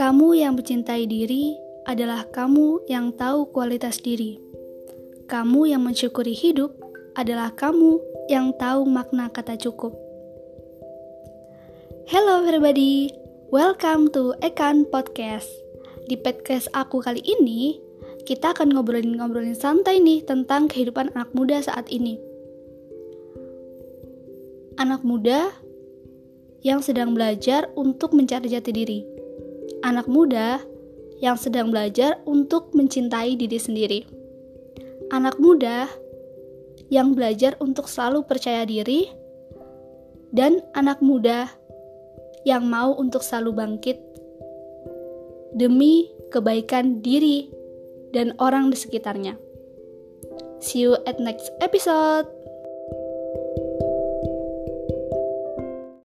[0.00, 4.40] Kamu yang mencintai diri adalah kamu yang tahu kualitas diri.
[5.28, 6.72] Kamu yang mensyukuri hidup
[7.20, 8.00] adalah kamu
[8.32, 9.92] yang tahu makna kata cukup.
[12.08, 13.12] Hello everybody,
[13.52, 15.52] welcome to Ekan Podcast.
[16.08, 17.76] Di podcast aku kali ini,
[18.24, 22.16] kita akan ngobrolin-ngobrolin santai nih tentang kehidupan anak muda saat ini.
[24.80, 25.52] Anak muda
[26.64, 29.19] yang sedang belajar untuk mencari jati diri.
[29.86, 30.60] Anak muda
[31.20, 34.00] yang sedang belajar untuk mencintai diri sendiri.
[35.12, 35.86] Anak muda
[36.90, 39.06] yang belajar untuk selalu percaya diri
[40.30, 41.50] dan anak muda
[42.48, 43.98] yang mau untuk selalu bangkit
[45.54, 47.50] demi kebaikan diri
[48.14, 49.34] dan orang di sekitarnya.
[50.60, 52.39] See you at next episode.